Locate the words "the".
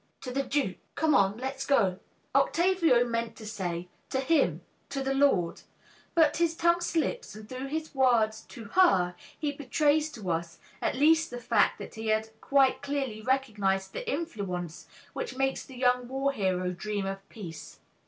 0.33-0.41, 5.03-5.13, 11.29-11.37, 13.93-14.11, 15.63-15.77